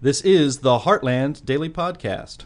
[0.00, 2.44] This is the Heartland Daily Podcast.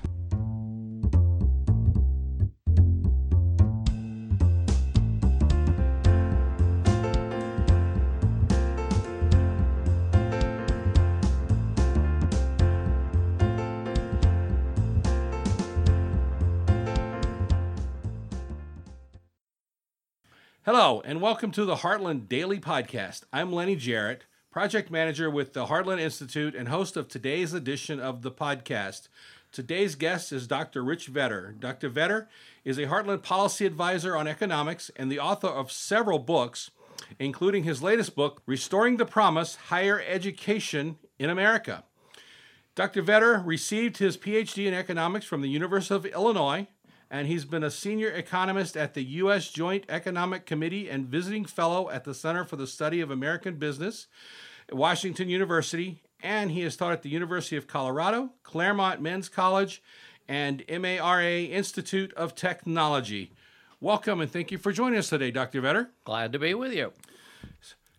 [20.64, 23.24] Hello, and welcome to the Heartland Daily Podcast.
[23.30, 24.20] I'm Lennie Jarratt,
[24.52, 29.08] project manager with the Heartland Institute and host of today's edition of the podcast.
[29.50, 30.84] Today's guest is Dr.
[30.84, 31.54] Rich Vedder.
[31.58, 31.88] Dr.
[31.88, 32.28] Vedder
[32.62, 36.70] is a Heartland policy advisor on economics and the author of several books,
[37.18, 41.84] including his latest book, Restoring the Promise Higher Education in America.
[42.74, 43.00] Dr.
[43.00, 46.66] Vedder received his PhD in economics from the University of Illinois
[47.12, 49.50] and he's been a senior economist at the U.S.
[49.50, 54.06] Joint Economic Committee and visiting fellow at the Center for the Study of American Business
[54.66, 56.00] at Washington University.
[56.22, 59.82] And he has taught at the University of Colorado, Claremont Men's College,
[60.26, 63.32] and MARA Institute of Technology.
[63.78, 65.60] Welcome and thank you for joining us today, Dr.
[65.60, 65.90] Vedder.
[66.04, 66.92] Glad to be with you.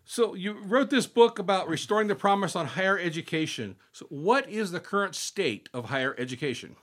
[0.06, 3.76] So, you wrote this book about restoring the promise on higher education.
[3.92, 6.76] So, what is the current state of higher education?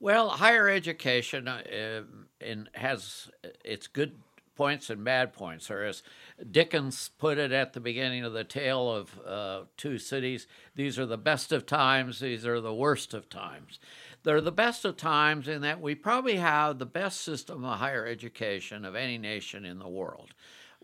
[0.00, 2.02] Well, higher education uh,
[2.40, 3.30] in, has
[3.64, 4.12] its good
[4.54, 5.70] points and bad points.
[5.70, 6.02] Or as
[6.50, 11.06] Dickens put it at the beginning of the tale of uh, Two Cities, these are
[11.06, 13.78] the best of times, these are the worst of times.
[14.24, 18.04] They're the best of times in that we probably have the best system of higher
[18.04, 20.34] education of any nation in the world.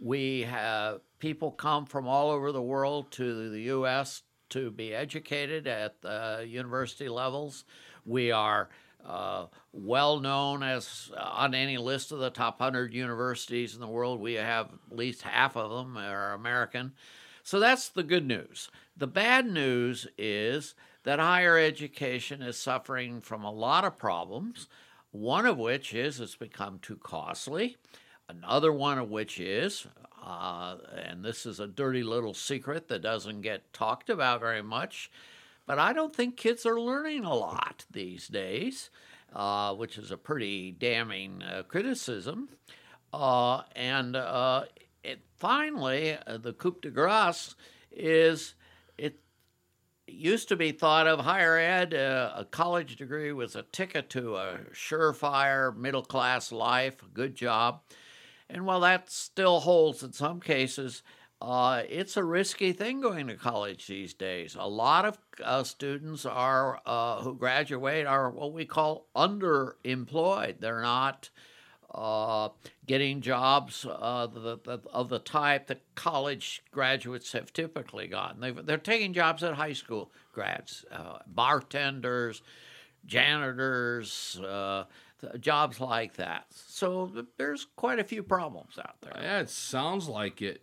[0.00, 4.22] We have people come from all over the world to the U.S.
[4.50, 7.64] to be educated at the university levels.
[8.04, 8.68] We are
[9.06, 13.88] uh, well known as uh, on any list of the top 100 universities in the
[13.88, 14.20] world.
[14.20, 16.92] We have at least half of them are American.
[17.42, 18.70] So that's the good news.
[18.96, 24.68] The bad news is that higher education is suffering from a lot of problems,
[25.10, 27.76] one of which is it's become too costly.
[28.28, 29.86] Another one of which is,
[30.24, 35.10] uh, and this is a dirty little secret that doesn't get talked about very much,
[35.66, 38.90] but I don't think kids are learning a lot these days,
[39.34, 42.48] uh, which is a pretty damning uh, criticism.
[43.12, 44.64] Uh, and uh,
[45.02, 47.54] it, finally, uh, the coup de grace
[47.90, 48.54] is
[48.98, 49.20] it
[50.06, 54.36] used to be thought of higher ed, uh, a college degree was a ticket to
[54.36, 57.80] a surefire middle class life, a good job.
[58.50, 61.02] And while that still holds in some cases,
[61.44, 64.56] uh, it's a risky thing going to college these days.
[64.58, 70.60] A lot of uh, students are uh, who graduate are what we call underemployed.
[70.60, 71.28] They're not
[71.94, 72.48] uh,
[72.86, 78.64] getting jobs uh, the, the, of the type that college graduates have typically gotten.
[78.64, 82.40] they are taking jobs at high school grads, uh, bartenders,
[83.04, 84.40] janitors
[85.40, 86.46] jobs like that.
[86.50, 89.12] So there's quite a few problems out there.
[89.20, 90.62] Yeah, it sounds like it.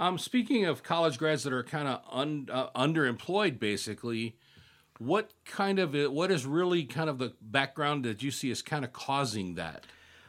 [0.00, 4.34] Um, speaking of college grads that are kind of un, uh, underemployed, basically,
[4.98, 8.82] what kind of what is really kind of the background that you see is kind
[8.82, 9.84] of causing that?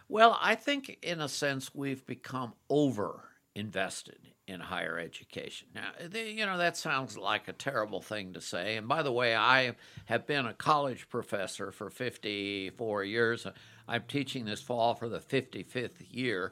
[0.10, 3.24] Well, I think in a sense we've become over
[3.56, 5.70] invested in higher education.
[5.74, 8.76] Now, you know, that sounds like a terrible thing to say.
[8.76, 13.48] And by the way, I have been a college professor for 54 years.
[13.88, 16.52] I'm teaching this fall for the 55th year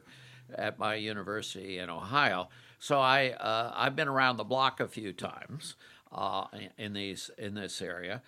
[0.56, 2.50] at my university in Ohio.
[2.80, 5.76] So I uh, I've been around the block a few times
[6.12, 6.46] uh,
[6.78, 8.22] in these in this area,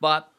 [0.00, 0.30] but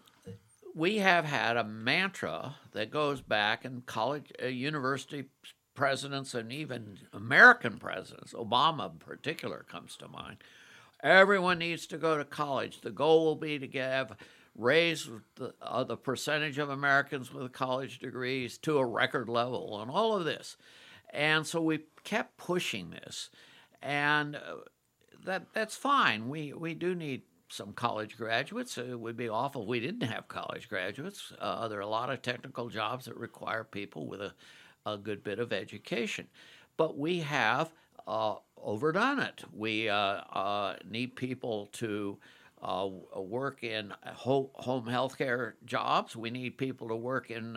[0.75, 5.25] we have had a mantra that goes back in college, uh, university
[5.73, 8.33] presidents, and even American presidents.
[8.33, 10.38] Obama, in particular, comes to mind.
[11.01, 12.81] Everyone needs to go to college.
[12.81, 14.13] The goal will be to give
[14.59, 19.89] raise the, uh, the percentage of Americans with college degrees to a record level, and
[19.89, 20.57] all of this.
[21.12, 23.30] And so we kept pushing this
[23.81, 24.40] and uh,
[25.25, 26.30] that that's fine.
[26.30, 28.78] We we do need some college graduates.
[28.78, 31.33] It would be awful if we didn't have college graduates.
[31.39, 34.33] Uh, there are a lot of technical jobs that require people with a,
[34.86, 36.28] a good bit of education,
[36.78, 37.72] but we have
[38.07, 39.44] uh, overdone it.
[39.54, 42.18] We uh, uh need people to.
[42.62, 46.13] Uh, work in home health care jobs.
[46.13, 47.56] We need people to work in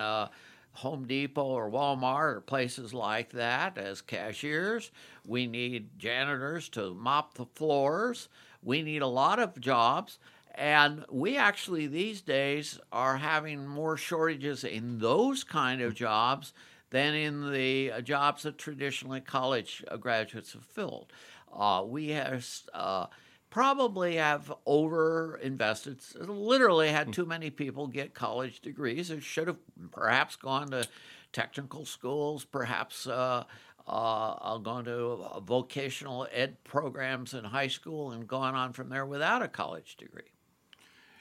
[0.75, 4.91] Home Depot or Walmart or places like that as cashiers.
[5.27, 8.29] We need janitors to mop the floors.
[8.63, 10.19] We need a lot of jobs.
[10.55, 16.53] And we actually these days are having more shortages in those kind of jobs
[16.91, 21.11] than in the uh, jobs that traditionally college uh, graduates have filled.
[21.55, 23.07] Uh, we have uh,
[23.53, 29.11] probably have over invested, literally had too many people get college degrees.
[29.11, 29.59] It should have
[29.91, 30.89] perhaps gone to
[31.35, 33.45] technical schools, perhaps uh,
[33.87, 39.43] uh, gone to vocational ed programs in high school and gone on from there without
[39.43, 40.33] a college degree.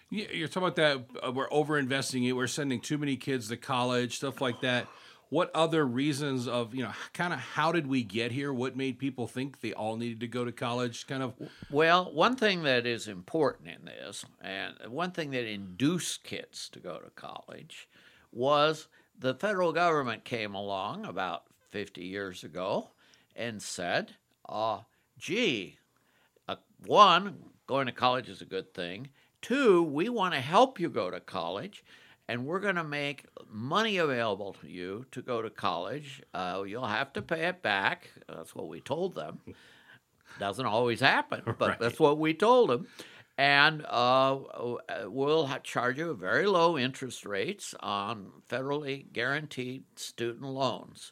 [0.09, 1.25] Yeah, you're talking about that.
[1.27, 2.31] Uh, we're over investing it.
[2.31, 4.87] We're sending too many kids to college, stuff like that.
[5.31, 8.51] What other reasons of you know kind of how did we get here?
[8.51, 11.07] What made people think they all needed to go to college?
[11.07, 11.33] Kind of.
[11.71, 16.79] Well, one thing that is important in this, and one thing that induced kids to
[16.79, 17.87] go to college,
[18.33, 22.89] was the federal government came along about 50 years ago
[23.33, 24.15] and said,
[24.49, 24.79] uh,
[25.17, 25.77] gee,
[26.49, 27.37] uh, one,
[27.67, 29.07] going to college is a good thing.
[29.41, 31.85] Two, we want to help you go to college,
[32.31, 36.23] and we're going to make money available to you to go to college.
[36.33, 38.09] Uh, you'll have to pay it back.
[38.25, 39.41] That's what we told them.
[40.39, 41.79] Doesn't always happen, but right.
[41.79, 42.87] that's what we told them.
[43.37, 44.39] And uh,
[45.07, 51.11] we'll charge you very low interest rates on federally guaranteed student loans.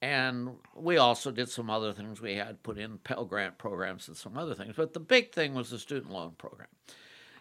[0.00, 2.22] And we also did some other things.
[2.22, 4.76] We had put in Pell Grant programs and some other things.
[4.78, 6.68] But the big thing was the student loan program.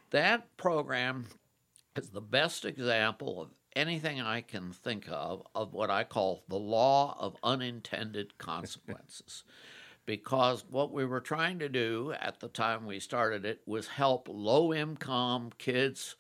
[0.10, 1.28] That program
[1.98, 6.58] is the best example of anything I can think of of what I call the
[6.58, 9.44] law of unintended consequences.
[10.08, 14.28] because what we were trying to do at the time we started it was help
[14.32, 16.16] low income kids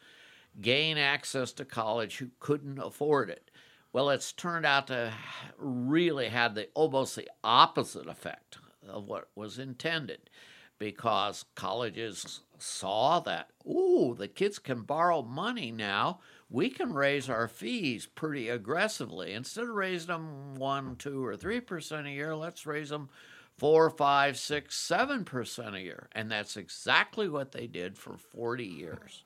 [0.62, 3.50] gain access to college who couldn't afford it.
[3.94, 5.13] Well, it's turned out to
[5.57, 8.57] really had the almost the opposite effect
[8.88, 10.30] of what was intended
[10.77, 16.19] because colleges saw that, ooh, the kids can borrow money now.
[16.50, 19.33] We can raise our fees pretty aggressively.
[19.33, 23.09] Instead of raising them one, two, or three percent a year, let's raise them
[23.57, 26.07] four, five, six, seven percent a year.
[26.13, 29.24] And that's exactly what they did for 40 years.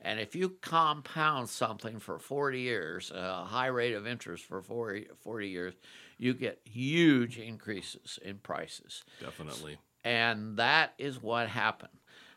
[0.00, 5.06] And if you compound something for 40 years, a high rate of interest for 40,
[5.22, 5.74] 40 years,
[6.18, 9.04] you get huge increases in prices.
[9.20, 9.78] Definitely.
[10.04, 11.92] And that is what happened.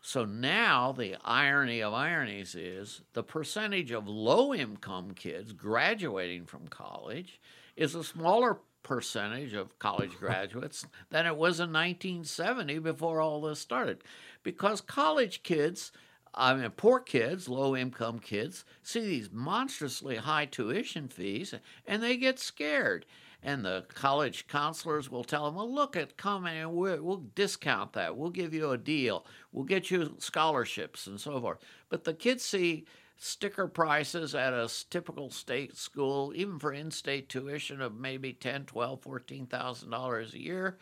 [0.07, 6.67] So now the irony of ironies is the percentage of low income kids graduating from
[6.67, 7.41] college
[7.75, 13.59] is a smaller percentage of college graduates than it was in 1970 before all this
[13.59, 14.03] started.
[14.43, 15.91] Because college kids,
[16.35, 21.55] I mean, poor kids, low income kids, see these monstrously high tuition fees
[21.87, 23.07] and they get scared
[23.45, 27.93] and the college counselors will tell them, well, look at come and we'll, we'll discount
[27.93, 28.17] that.
[28.17, 29.23] We'll give you a deal.
[29.51, 31.59] We'll get you scholarships and so forth.
[31.87, 32.85] But the kids see
[33.17, 39.01] sticker prices at a typical state school, even for in-state tuition of maybe ten, twelve,
[39.01, 40.79] fourteen thousand dollars a year.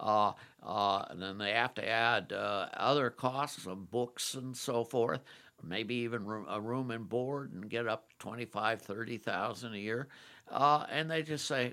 [0.00, 0.32] Uh,
[0.62, 5.20] uh, and then they have to add uh, other costs of books and so forth
[5.62, 6.20] maybe even
[6.50, 10.08] a room and board and get up 25 30000 a year
[10.50, 11.72] uh, and they just say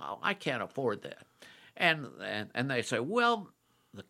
[0.00, 1.26] oh, I can't afford that.
[1.76, 3.50] And, and, and they say, well,
[3.92, 4.04] the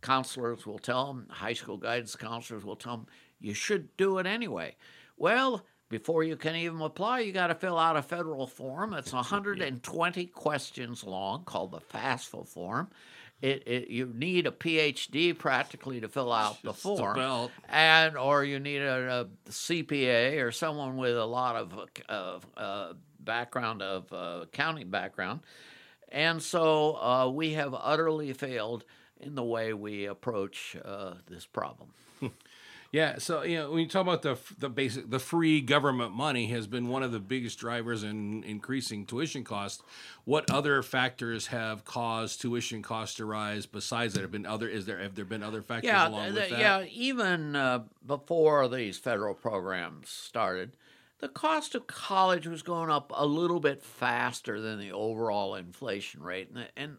[0.00, 3.06] counselors will tell them, high school guidance counselors will tell them,
[3.40, 4.76] you should do it anyway.
[5.16, 8.94] Well, before you can even apply, you got to fill out a federal form.
[8.94, 12.88] It's 120 questions long, called the FAFSA form.
[13.42, 17.18] It, it, you need a PhD practically to fill out the form,
[17.68, 22.92] and or you need a, a, CPA or someone with a lot of uh, uh,
[23.24, 25.40] background of uh, accounting background,
[26.10, 28.84] and so uh, we have utterly failed
[29.20, 31.90] in the way we approach uh, this problem.
[32.92, 36.48] Yeah, so you know when you talk about the the basic the free government money
[36.48, 39.82] has been one of the biggest drivers in increasing tuition costs.
[40.26, 44.20] What other factors have caused tuition costs to rise besides that?
[44.20, 46.58] Have been other is there have there been other factors yeah, along the, with that?
[46.58, 50.72] Yeah, even uh, before these federal programs started,
[51.22, 56.20] the cost of college was going up a little bit faster than the overall inflation
[56.20, 56.50] rate.
[56.52, 56.96] And, and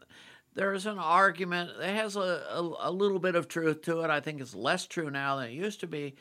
[0.55, 4.09] there's an argument that has a, a, a, little bit of truth to it.
[4.09, 6.15] I think it's less true now than it used to be.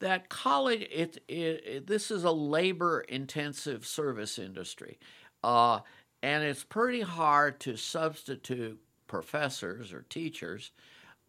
[0.00, 4.98] That college, it, it, it this is a labor intensive service industry.
[5.44, 5.78] Uh,
[6.24, 10.72] and it's pretty hard to substitute professors or teachers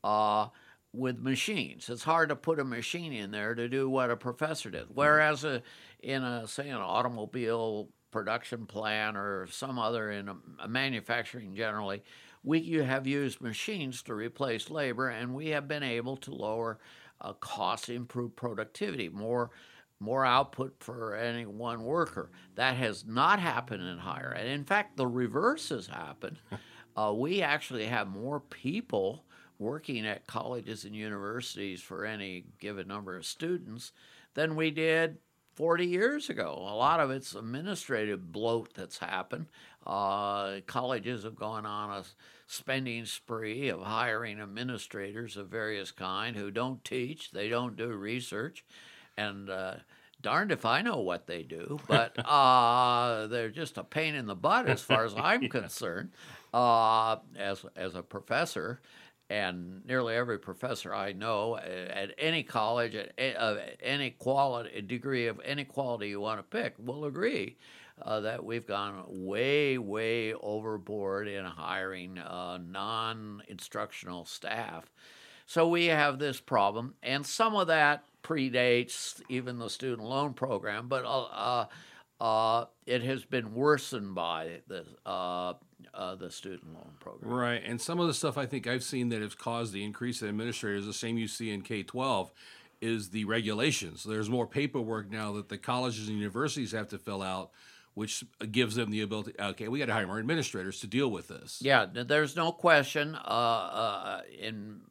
[0.03, 0.47] uh,
[0.95, 1.89] with machines.
[1.89, 4.85] It's hard to put a machine in there to do what a professor did.
[4.93, 5.61] Whereas a,
[5.99, 12.03] in a say an automobile production plant or some other in a, a manufacturing generally,
[12.43, 16.79] we have used machines to replace labor, and we have been able to lower
[17.19, 19.51] uh, costs, improve productivity, more
[19.99, 22.29] more output for any one worker.
[22.55, 24.47] That has not happened in higher ed.
[24.47, 26.37] In fact, the reverse has happened.
[26.97, 29.24] Uh, we actually have more people
[29.59, 33.91] working at colleges and universities for any given number of students
[34.33, 35.17] than we did
[35.55, 36.53] 40 years ago.
[36.59, 39.47] A lot of it's administrative bloat that's happened.
[39.85, 42.03] Uh, colleges have gone on a
[42.47, 48.65] spending spree of hiring administrators of various kind who don't teach, they don't do research,
[49.17, 49.75] and uh,
[50.21, 54.35] darned if I know what they do, but uh, they're just a pain in the
[54.35, 55.49] butt as far as I'm yeah.
[55.49, 56.11] concerned.
[56.53, 58.79] Uh, as as a professor,
[59.29, 65.65] and nearly every professor I know at any college, at any quality degree of any
[65.65, 67.57] quality you want to pick, will agree
[68.01, 74.91] uh, that we've gone way, way overboard in hiring uh, non instructional staff.
[75.47, 80.87] So we have this problem, and some of that predates even the student loan program,
[80.87, 81.65] but uh,
[82.19, 85.53] uh, it has been worsened by the uh,
[85.93, 87.31] uh, the student loan program.
[87.31, 90.21] Right, and some of the stuff I think I've seen that has caused the increase
[90.21, 92.31] in administrators, the same you see in K twelve,
[92.81, 94.03] is the regulations.
[94.03, 97.51] There's more paperwork now that the colleges and universities have to fill out
[97.95, 99.33] which gives them the ability.
[99.39, 101.59] Okay, we got to hire more administrators to deal with this.
[101.61, 103.15] Yeah, there's no question.
[103.15, 104.81] Uh, uh, in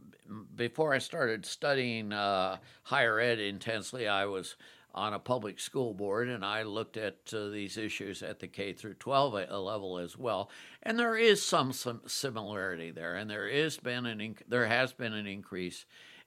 [0.57, 4.57] before I started studying uh, higher ed intensely, I was
[4.95, 8.73] on a public school board, and I looked at uh, these issues at the K
[8.73, 10.51] through 12 uh, level as well.
[10.83, 14.93] And there is some, some similarity there, and there is been an inc- there has
[14.93, 15.85] been an increase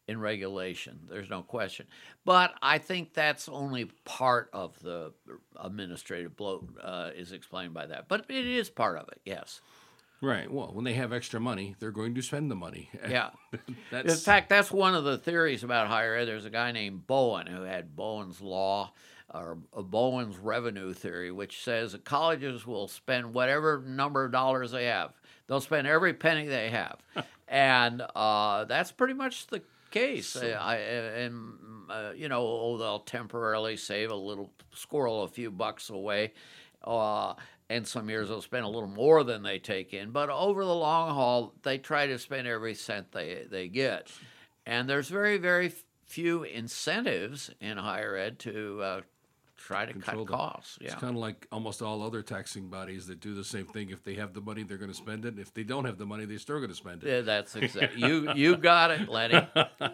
[0.08, 1.00] in regulation.
[1.10, 1.86] There's no question.
[2.24, 5.14] But I think that's only part of the
[5.60, 8.08] administrative bloat uh, is explained by that.
[8.08, 9.62] But it is part of it, yes.
[10.22, 10.52] Right.
[10.52, 12.90] Well, when they have extra money, they're going to spend the money.
[13.10, 13.30] Yeah.
[13.92, 16.26] in fact, that's one of the theories about higher ed.
[16.26, 18.92] There's a guy named Bowen who had Bowen's law
[19.34, 24.86] or Bowen's revenue theory, which says that colleges will spend whatever number of dollars they
[24.86, 25.14] have.
[25.48, 26.98] They'll spend every penny they have.
[27.48, 30.28] and uh, that's pretty much the case.
[30.28, 30.46] So.
[30.48, 31.54] I, and,
[31.90, 36.34] uh, you know, oh, they'll temporarily save a little, squirrel a few bucks away.
[36.84, 37.34] Uh,
[37.70, 40.12] and some years they'll spend a little more than they take in.
[40.12, 44.12] But over the long haul, they try to spend every cent they, they get.
[44.66, 45.74] And there's very, very
[46.06, 49.02] few incentives in higher ed to uh,
[49.58, 50.78] try to cut costs.
[50.80, 50.88] Yeah.
[50.88, 53.90] It's kind of like almost all other taxing bodies that do the same thing.
[53.90, 55.38] If they have the money, they're going to spend it.
[55.40, 57.10] If they don't have the money, they're still going to spend it.
[57.10, 58.32] Yeah, that's exactly you.
[58.34, 59.48] You got it, Lenny.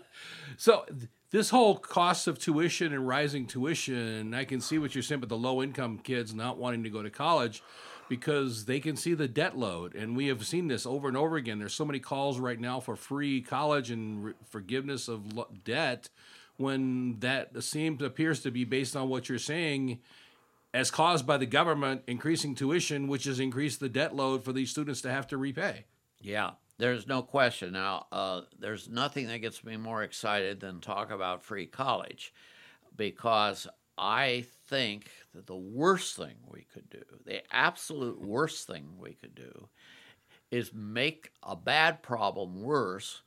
[0.57, 0.85] so
[1.31, 5.29] this whole cost of tuition and rising tuition, I can see what you're saying, but
[5.29, 7.63] the low income kids not wanting to go to college
[8.09, 9.95] because they can see the debt load.
[9.95, 11.59] And we have seen this over and over again.
[11.59, 16.09] There's so many calls right now for free college and re- forgiveness of lo- debt
[16.57, 19.99] when that seems appears to be based on what you're saying
[20.73, 24.71] as caused by the government increasing tuition, which has increased the debt load for these
[24.71, 25.85] students to have to repay.
[26.19, 26.51] Yeah.
[26.79, 27.73] There's no question.
[27.73, 32.33] Now, uh, there's nothing that gets me more excited than talk about free college
[32.95, 33.67] because
[33.97, 39.35] I think that the worst thing we could do, the absolute worst thing we could
[39.35, 39.69] do,
[40.49, 43.21] is make a bad problem worse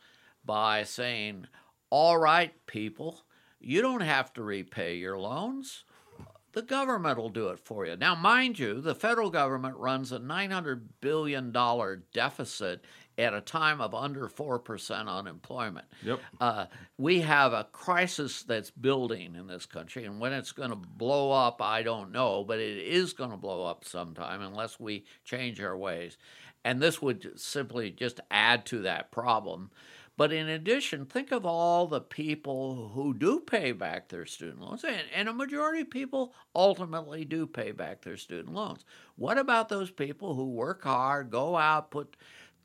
[0.45, 1.47] by saying,
[1.91, 3.23] all right, people,
[3.61, 5.85] you don't have to repay your loans.
[6.53, 7.97] The government will do it for you.
[7.97, 11.53] Now, mind you, the federal government runs a $900 billion
[12.15, 12.83] deficit
[13.19, 15.87] at a time of under 4% unemployment.
[16.03, 16.21] Yep.
[16.41, 16.67] Uh,
[16.99, 21.31] we have a crisis that's building in this country, and when it's going to blow
[21.31, 25.61] up, I don't know, but it is going to blow up sometime unless we change
[25.61, 26.17] our ways.
[26.65, 29.71] And this would simply just add to that problem.
[30.17, 34.83] But in addition, think of all the people who do pay back their student loans,
[34.83, 38.85] and, and, a majority of people ultimately do pay back their student loans.
[39.17, 42.17] What about those people who work hard, go out, put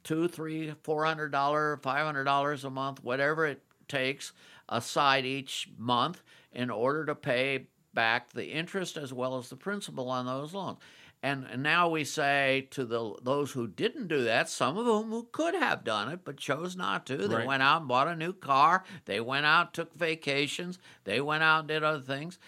[0.03, 4.31] two, three, four hundred dollar, five hundred dollars a month, whatever it takes,
[4.69, 10.09] aside each month in order to pay back the interest as well as the principal
[10.09, 10.77] on those loans.
[11.23, 15.11] And, and now we say to the those who didn't do that, some of them
[15.11, 17.27] who could have done it but chose not to.
[17.27, 17.47] They right.
[17.47, 18.83] went out and bought a new car.
[19.05, 20.79] They went out, took vacations.
[21.03, 22.39] They went out and did other things.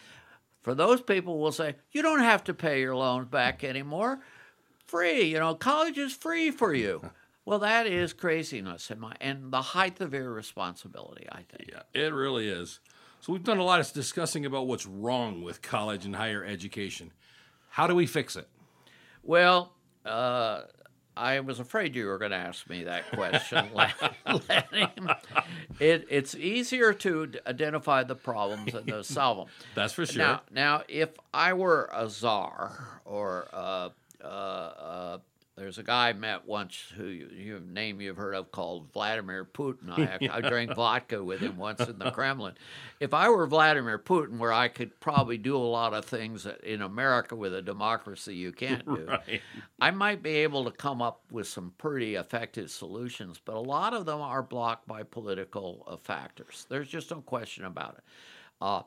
[0.64, 4.22] For those people, we'll say you don't have to pay your loans back anymore.
[4.88, 7.12] Free, you know, college is free for you.
[7.46, 11.72] Well, that is craziness and, my, and the height of irresponsibility, I think.
[11.74, 12.80] Yeah, it really is.
[13.20, 17.12] So we've done a lot of discussing about what's wrong with college and higher education.
[17.70, 18.48] How do we fix it?
[19.24, 19.74] Well,
[20.06, 20.62] uh,
[21.16, 23.70] I was afraid you were going to ask me that question.
[25.80, 29.48] It, it's easier to identify the problems than to solve them.
[29.76, 30.20] That's for sure.
[30.20, 33.90] Now, now if I were a czar or uh,
[34.24, 35.18] uh, uh
[35.56, 39.46] there's a guy I met once who you, you name you've heard of called Vladimir
[39.46, 39.90] Putin.
[39.90, 42.56] I, I drank vodka with him once in the Kremlin.
[43.00, 46.64] If I were Vladimir Putin, where I could probably do a lot of things that
[46.64, 49.42] in America with a democracy you can't do, Right.
[49.80, 53.94] I might be able to come up with some pretty effective solutions, but a lot
[53.94, 56.66] of them are blocked by political uh, factors.
[56.70, 58.04] There's just no question about it.
[58.60, 58.82] Uh,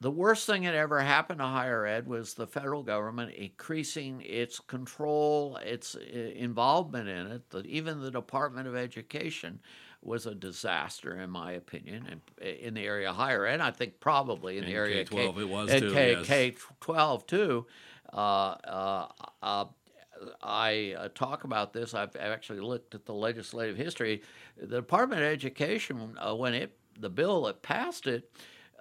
[0.00, 4.60] the worst thing that ever happened to higher ed was the federal government increasing its
[4.60, 7.50] control, its involvement in it.
[7.50, 9.60] The, even the Department of Education
[10.02, 13.60] was a disaster, in my opinion, and in the area of higher ed.
[13.60, 16.26] I think probably in the And area of K-12 it was too, K, yes.
[16.26, 17.66] K twelve too.
[18.12, 19.08] Uh, uh,
[19.42, 19.64] uh,
[20.42, 21.94] I uh, talk about this.
[21.94, 24.22] I've I've actually looked at the legislative history.
[24.58, 28.30] The Department of Education, uh, when it the bill that passed it,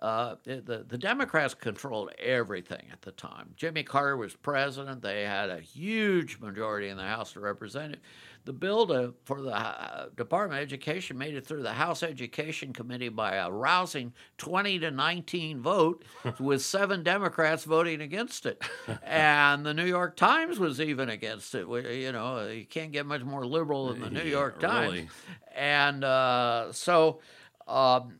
[0.05, 3.49] uh, the the Democrats controlled everything at the time.
[3.55, 5.01] Jimmy Carter was president.
[5.01, 8.03] They had a huge majority in the House of Representatives.
[8.45, 12.73] The bill to, for the uh, Department of Education made it through the House Education
[12.73, 16.03] Committee by a rousing 20 to 19 vote,
[16.39, 18.61] with seven Democrats voting against it,
[19.01, 21.67] and the New York Times was even against it.
[21.67, 24.91] We- You know, you can't get much more liberal than the New Yeah, York Times,
[24.93, 25.09] really.
[25.55, 27.21] and uh, so.
[27.67, 28.19] Um,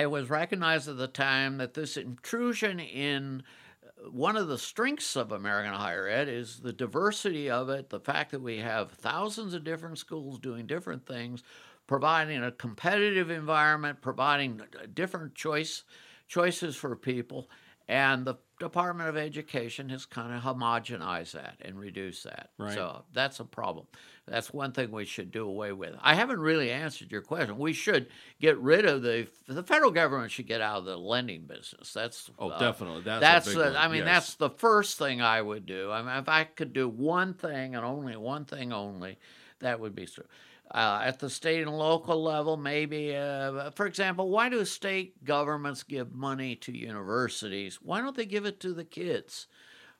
[0.00, 3.42] it was recognized at the time that this intrusion in
[3.84, 8.00] uh, one of the strengths of American higher ed is the diversity of it, the
[8.00, 11.42] fact that we have thousands of different schools doing different things,
[11.86, 15.84] providing a competitive environment, providing uh, different choice
[16.28, 17.50] choices for people,
[17.88, 22.50] and the Department of Education has kind of homogenized that and reduced that.
[22.58, 22.74] Right.
[22.74, 23.86] So that's a problem.
[24.28, 25.94] That's one thing we should do away with.
[26.00, 27.58] I haven't really answered your question.
[27.58, 28.08] We should
[28.40, 31.92] get rid of the the federal government should get out of the lending business.
[31.92, 33.02] That's Oh, uh, definitely.
[33.02, 33.76] That's, that's a big the- one.
[33.76, 34.06] I mean yes.
[34.06, 35.90] that's the first thing I would do.
[35.90, 39.18] I mean if I could do one thing and only one thing only,
[39.60, 40.24] that would be true.
[40.72, 45.82] Uh, at the state and local level, maybe, uh, for example, why do state governments
[45.82, 47.80] give money to universities?
[47.82, 49.48] Why don't they give it to the kids?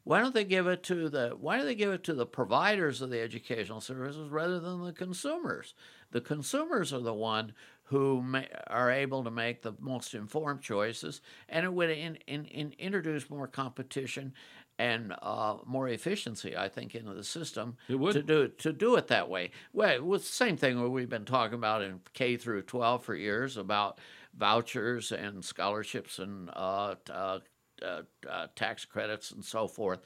[0.05, 3.03] Why don't they give it to the Why do they give it to the providers
[3.03, 5.75] of the educational services rather than the consumers?
[6.13, 7.53] The consumers are the one
[7.91, 12.45] who ma- are able to make the most informed choices, and it would in, in,
[12.45, 14.33] in introduce more competition
[14.79, 18.13] and uh, more efficiency, I think, into the system It would.
[18.13, 19.51] to do to do it that way.
[19.73, 23.15] Well, it was the same thing we've been talking about in K through 12 for
[23.17, 23.99] years about
[24.39, 27.41] vouchers and scholarships and uh, uh,
[27.83, 30.01] uh, uh, tax credits and so forth.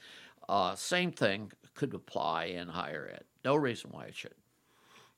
[0.49, 3.23] Uh, same thing could apply in higher ed.
[3.43, 4.33] No reason why it should.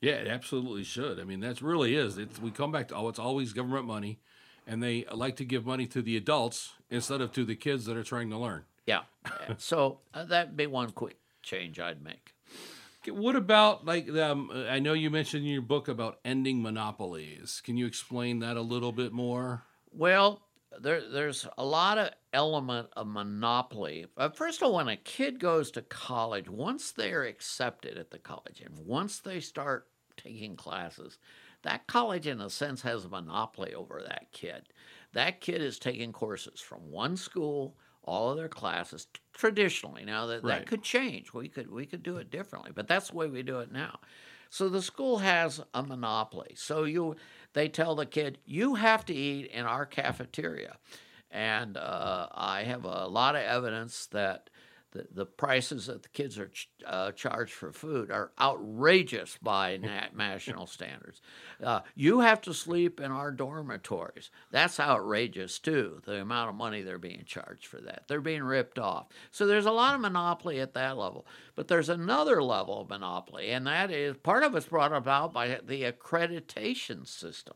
[0.01, 1.19] Yeah, it absolutely should.
[1.19, 2.17] I mean, that's really is.
[2.17, 4.19] It's, we come back to oh, it's always government money,
[4.65, 7.97] and they like to give money to the adults instead of to the kids that
[7.97, 8.65] are trying to learn.
[8.85, 9.01] Yeah.
[9.57, 12.33] so uh, that'd be one quick change I'd make.
[13.07, 17.61] What about like um, I know you mentioned in your book about ending monopolies.
[17.63, 19.63] Can you explain that a little bit more?
[19.93, 20.41] Well,
[20.79, 24.05] there, there's a lot of element of monopoly.
[24.33, 28.61] First of all, when a kid goes to college, once they're accepted at the college
[28.61, 31.17] and once they start taking classes,
[31.63, 34.69] that college, in a sense, has a monopoly over that kid.
[35.13, 40.05] That kid is taking courses from one school, all of their classes traditionally.
[40.05, 40.59] Now that, Right.
[40.59, 41.33] that could change.
[41.33, 43.99] We could we could do it differently, but that's the way we do it now.
[44.49, 46.53] So the school has a monopoly.
[46.55, 47.15] So you
[47.57, 50.77] they tell the kid you have to eat in our cafeteria,
[51.31, 54.49] and uh, I have a lot of evidence that.
[54.97, 59.77] The, the prices that the kids are ch- uh, charged for food are outrageous by
[59.77, 61.21] na- national standards.
[61.63, 64.31] Uh, you have to sleep in our dormitories.
[64.51, 66.01] That's outrageous too.
[66.05, 68.03] The amount of money they're being charged for that.
[68.07, 69.07] They're being ripped off.
[69.29, 71.27] So there's a lot of monopoly at that level.
[71.55, 75.59] But there's another level of monopoly, and that is part of it's brought about by
[75.63, 77.55] the accreditation system.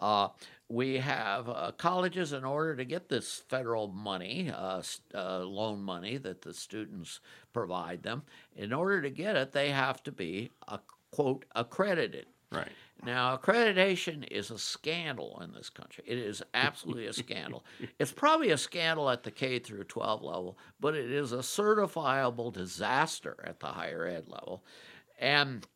[0.00, 0.28] Uh,
[0.68, 4.82] we have uh, colleges, in order to get this federal money, uh,
[5.14, 7.20] uh, loan money that the students
[7.52, 8.22] provide them,
[8.54, 10.78] in order to get it, they have to be, uh,
[11.10, 12.26] quote, accredited.
[12.52, 12.68] Right.
[13.04, 16.04] Now, accreditation is a scandal in this country.
[16.06, 17.64] It is absolutely a scandal.
[17.98, 22.52] It's probably a scandal at the K through 12 level, but it is a certifiable
[22.52, 24.64] disaster at the higher ed level.
[25.20, 25.66] And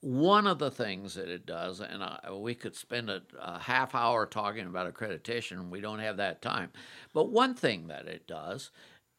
[0.00, 3.94] one of the things that it does, and I, we could spend a, a half
[3.94, 6.70] hour talking about accreditation, and we don't have that time.
[7.12, 8.70] But one thing that it does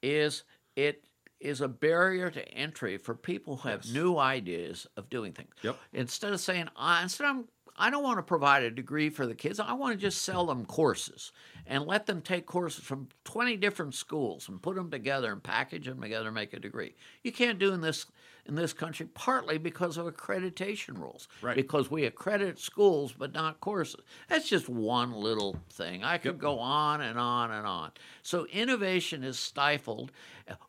[0.02, 0.44] is
[0.76, 1.04] it
[1.40, 5.54] is a barrier to entry for people who have new ideas of doing things.
[5.62, 5.78] Yep.
[5.94, 7.44] Instead of saying, I, instead of,
[7.76, 10.48] I don't want to provide a degree for the kids, I want to just sell
[10.48, 11.32] them courses
[11.68, 15.86] and let them take courses from 20 different schools and put them together and package
[15.86, 16.96] them together and make a degree.
[17.24, 18.08] You can't do in this
[18.48, 21.28] in this country, partly because of accreditation rules.
[21.42, 21.56] Right.
[21.56, 24.02] Because we accredit schools but not courses.
[24.30, 26.04] That's just one little thing.
[26.04, 27.92] I could go on and on and on.
[28.24, 30.12] So innovation is stifled.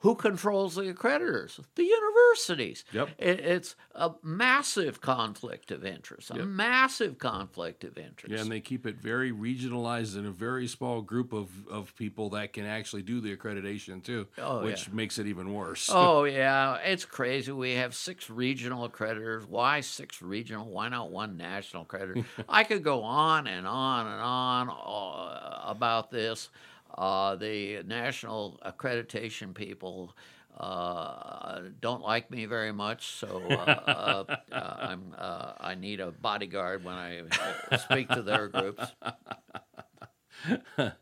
[0.01, 1.61] Who controls the accreditors?
[1.77, 2.85] The universities.
[2.93, 3.09] Yep.
[3.19, 6.31] It, it's a massive conflict of interest.
[6.31, 8.35] A massive conflict of interest.
[8.35, 12.31] Yeah, and they keep it very regionalized in a very small group of, of people
[12.31, 14.95] that can actually do the accreditation too, Oh, which yeah.
[14.95, 15.88] makes it even worse.
[15.93, 17.53] Oh yeah, it's crazy.
[17.53, 19.47] We have six regional accreditors.
[19.47, 20.67] Why six regional?
[20.67, 22.25] Why not one national accreditor?
[22.49, 26.51] I could go on and on and on uh, about this.
[26.97, 30.15] Uh, the national accreditation people
[30.59, 36.85] uh, don't like me very much, so uh, uh, I'm uh, I need a bodyguard
[36.85, 37.23] when I
[37.79, 38.85] speak to their groups.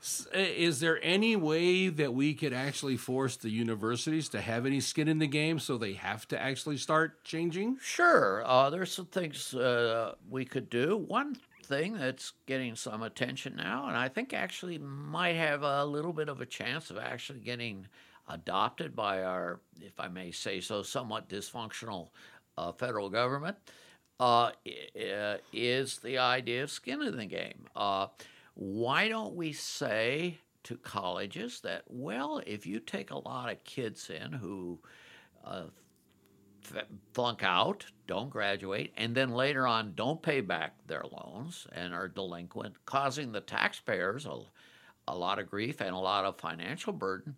[0.00, 4.80] S- Is there any way that we could actually force the universities to have any
[4.80, 7.78] skin in the game so they have to actually start changing?
[7.82, 8.42] Sure.
[8.46, 10.96] Uh, there's some things uh, we could do.
[10.96, 16.12] One thing that's getting some attention now, and I think actually might have a little
[16.12, 17.86] bit of a chance of actually getting
[18.28, 22.08] adopted by our, if I may say so, somewhat dysfunctional
[22.56, 23.56] uh, federal government,
[24.20, 24.50] uh,
[24.96, 27.66] uh, is the idea of skin in the game.
[28.58, 33.64] Uh, why don't we say to colleges that, well, if you take a lot of
[33.64, 34.80] kids in who
[35.46, 41.94] f- flunk out, don't graduate, and then later on don't pay back their loans and
[41.94, 44.38] are delinquent, causing the taxpayers a,
[45.06, 47.36] a lot of grief and a lot of financial burden.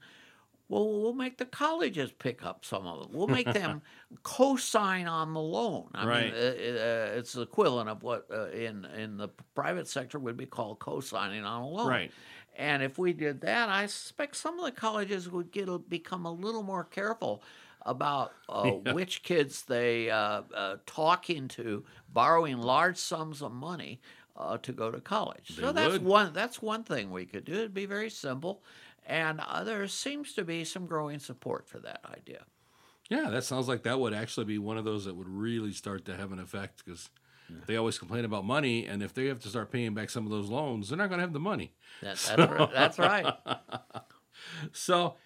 [0.70, 3.11] Well, we'll make the colleges pick up some of it.
[3.11, 3.83] We'll make them
[4.22, 5.90] co-sign on the loan.
[5.94, 6.33] I Right.
[6.33, 10.37] mean, uh, uh, it's the equivalent of what uh, in in the private sector would
[10.37, 11.88] be called co-signing on a loan.
[11.88, 12.12] Right.
[12.56, 16.24] And if we did that, I suspect some of the colleges would get a, become
[16.24, 17.42] a little more careful
[17.83, 24.00] about uh, which kids they uh, uh, talk into borrowing large sums of money
[24.37, 25.54] uh, to go to college.
[25.56, 26.04] so that's would.
[26.04, 26.33] one.
[26.33, 27.54] That's one thing we could do.
[27.54, 28.62] It'd be very simple,
[29.11, 32.44] and uh, there seems to be some growing support for that idea.
[33.11, 36.05] Yeah, that sounds like that would actually be one of those that would really start
[36.05, 37.11] to have an effect because
[37.66, 40.31] they always complain about money, and if they have to start paying back some of
[40.31, 41.73] those loans, they're not going to have the money.
[42.01, 43.35] That, that's, right, that's right.
[44.73, 45.16] So,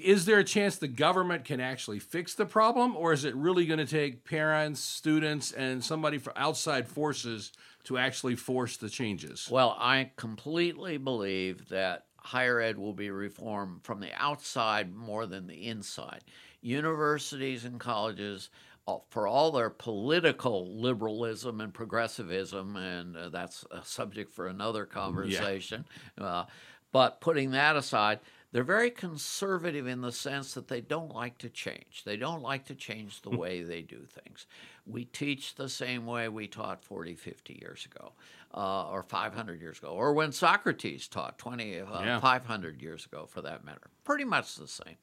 [0.00, 3.66] is there a chance the government can actually fix the problem, or is it really
[3.66, 7.50] going to take parents, students, and somebody from outside forces
[7.84, 9.48] to actually force the changes?
[9.50, 15.46] Well, I completely believe that higher ed will be reformed from the outside more than
[15.46, 16.24] the inside.
[16.62, 18.48] Universities and colleges,
[18.88, 24.86] uh, for all their political liberalism and progressivism, and uh, that's a subject for another
[24.86, 25.84] conversation,
[26.18, 26.44] uh,
[26.92, 28.20] but putting that aside,
[28.52, 32.02] they're very conservative in the sense that they don't like to change.
[32.04, 34.46] They don't like to change the way they do things.
[34.86, 38.12] We teach the same way we taught 40, 50 years ago,
[38.54, 42.20] uh, or 500 years ago, or when Socrates taught 20, uh, Yeah.
[42.20, 43.90] 500 years ago, for that matter.
[44.04, 44.96] Pretty much the same.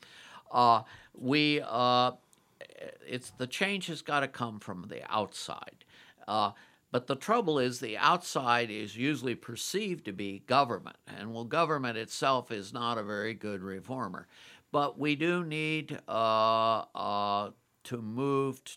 [0.52, 0.84] Uh,
[1.14, 2.12] we, uh,
[3.06, 5.84] it's the change has got to come from the outside.
[6.28, 6.52] Uh,
[6.92, 11.98] but the trouble is, the outside is usually perceived to be government, and well, government
[11.98, 14.28] itself is not a very good reformer.
[14.72, 17.52] But we do need uh, uh,
[17.86, 18.76] to move t-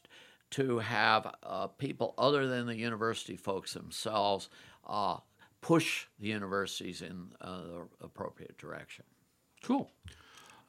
[0.54, 4.48] to have uh, people other than the university folks themselves
[4.86, 5.16] uh,
[5.60, 9.04] push the universities in uh, the appropriate direction.
[9.64, 9.90] Cool.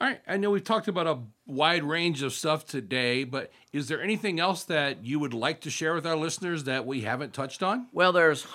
[0.01, 0.19] All right.
[0.27, 4.39] I know we've talked about a wide range of stuff today, but is there anything
[4.39, 7.87] else that you would like to share with our listeners that we haven't touched on?
[7.93, 8.47] Well, there's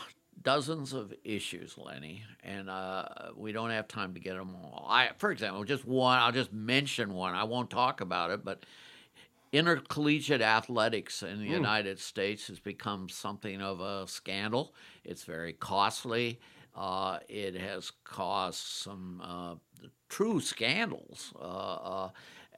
[0.43, 3.05] dozens of issues, Lenny, and uh,
[3.37, 4.87] we don't have time to get them all.
[4.89, 6.19] I, for example, just one.
[6.19, 7.35] I'll just mention one.
[7.35, 8.65] I won't talk about it, but
[9.53, 14.75] intercollegiate athletics in the United States has become something of a scandal.
[15.05, 16.41] It's very costly.
[16.75, 19.55] Uh, it has caused some uh,
[20.09, 21.33] true scandals.
[21.39, 22.11] Uh, uh,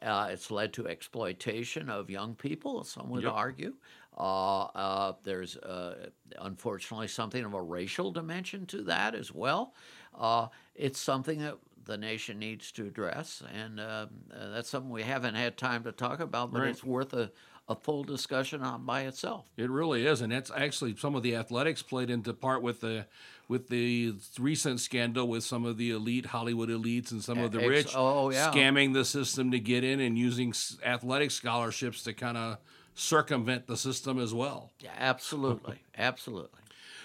[0.03, 3.33] uh, it's led to exploitation of young people, some would Yep.
[3.33, 3.75] argue.
[4.19, 9.75] Uh, uh, there's uh, unfortunately something of a racial dimension to that as well.
[10.15, 15.03] Uh, it's something that the nation needs to address, and uh, uh, that's something we
[15.03, 16.71] haven't had time to talk about, but Right.
[16.71, 17.31] it's worth a,
[17.69, 19.47] a full discussion on by itself.
[19.57, 23.07] It really is, and that's actually some of the athletics played into part with the
[23.49, 27.59] with the recent scandal with some of the elite Hollywood elites and some of the
[27.59, 28.51] rich oh, yeah.
[28.51, 32.59] scamming the system to get in and using athletic scholarships to kind of
[32.95, 34.71] circumvent the system as well.
[34.81, 36.61] Yeah, absolutely, absolutely.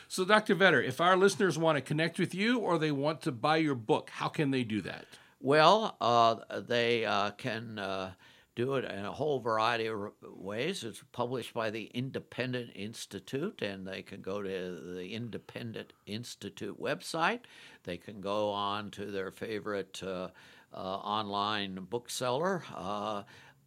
[0.09, 0.55] So, Dr.
[0.55, 3.75] Vedder, if our listeners want to connect with you or they want to buy your
[3.75, 5.05] book, how can they do that?
[5.41, 8.13] Well, uh, they uh, can uh,
[8.55, 10.83] do it in a whole variety of ways.
[10.83, 17.41] It's published by the Independent Institute, and they can go to the Independent Institute website.
[17.83, 20.29] They can go on to their favorite uh,
[20.73, 22.63] uh, online bookseller.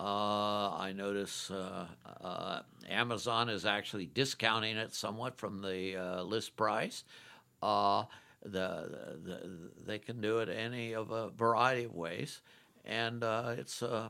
[0.00, 1.86] Uh, I notice uh,
[2.22, 7.04] uh, Amazon is actually discounting it somewhat from the uh, list price.
[7.62, 8.04] Uh,
[8.42, 9.50] the, the,
[9.84, 12.40] they can do it any of a variety of ways,
[12.86, 14.08] and uh, it's uh,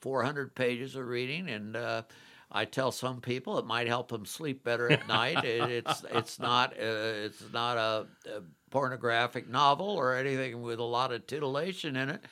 [0.00, 1.48] 400 pages of reading.
[1.48, 2.02] And uh,
[2.50, 5.44] I tell some people it might help them sleep better at night.
[5.44, 10.84] It, it's it's not uh, it's not a, a pornographic novel or anything with a
[10.84, 12.24] lot of titillation in it,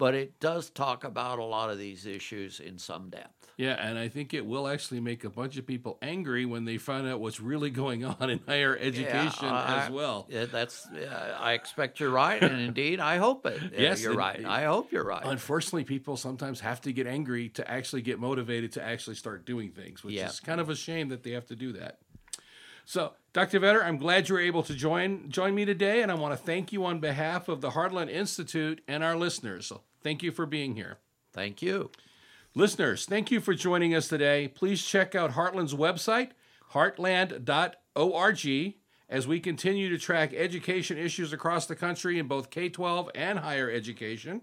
[0.00, 3.52] but it does talk about a lot of these issues in some depth.
[3.58, 6.78] Yeah, and I think it will actually make a bunch of people angry when they
[6.78, 10.26] find out what's really going on in higher education I- as well.
[10.30, 10.86] Yeah, that's.
[10.86, 13.60] Uh, I expect you're right, and indeed, I hope it.
[13.76, 14.42] Yes, you're right.
[14.46, 15.22] I hope you're right.
[15.26, 19.70] Unfortunately, people sometimes have to get angry to actually get motivated to actually start doing
[19.70, 20.28] things, which Yeah.
[20.30, 21.98] is kind of a shame that they have to do that.
[22.86, 23.60] So, Dr.
[23.60, 26.42] Vedder, I'm glad you were able to join join me today, and I want to
[26.42, 29.66] thank you on behalf of the Heartland Institute and our listeners.
[29.66, 30.98] So, thank you for being here.
[31.32, 31.90] Thank you.
[32.54, 34.48] Listeners, thank you for joining us today.
[34.48, 36.30] Please check out Heartland's website,
[36.72, 38.74] heartland.org,
[39.08, 43.38] as we continue to track education issues across the country in both K 12 and
[43.38, 44.42] higher education.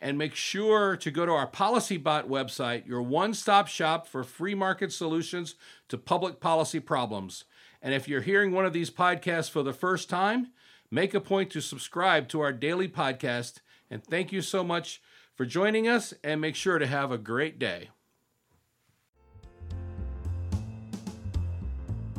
[0.00, 4.54] And make sure to go to our PolicyBot website, your one stop shop for free
[4.54, 5.56] market solutions
[5.88, 7.44] to public policy problems.
[7.82, 10.48] And if you're hearing one of these podcasts for the first time,
[10.90, 13.60] make a point to subscribe to our daily podcast.
[13.90, 15.00] And thank you so much
[15.34, 17.90] for joining us, and make sure to have a great day.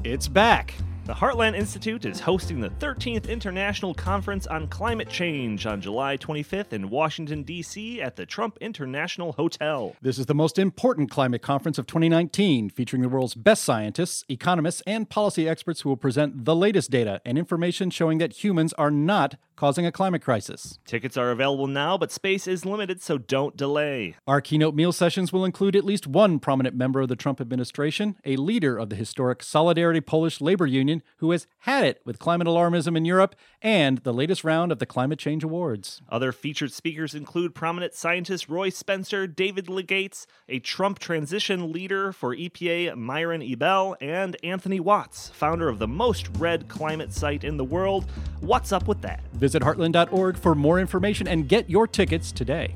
[0.05, 0.73] It's back.
[1.09, 6.71] The Heartland Institute is hosting the 13th International Conference on Climate Change on July 25th
[6.71, 7.99] in Washington, D.C.
[7.99, 9.95] at the Trump International Hotel.
[10.03, 14.83] This is the most important climate conference of 2019, featuring the world's best scientists, economists,
[14.85, 18.91] and policy experts who will present the latest data and information showing that humans are
[18.91, 20.79] not causing a climate crisis.
[20.85, 24.15] Tickets are available now, but space is limited, so don't delay.
[24.25, 28.15] Our keynote meal sessions will include at least one prominent member of the Trump administration,
[28.23, 32.47] a leader of the historic Solidarity Polish Labor Union who has had it with climate
[32.47, 36.01] alarmism in Europe, and the latest round of the Climate Change Awards.
[36.07, 42.33] Other featured speakers include prominent scientist Roy Spencer, David Legates, a Trump transition leader for
[42.33, 47.65] EPA Myron Ebell, and Anthony Watts, founder of the most read climate site in the
[47.65, 48.05] world.
[48.39, 49.19] What's up with that?
[49.49, 52.75] Visit heartland.org for more information and get your tickets today.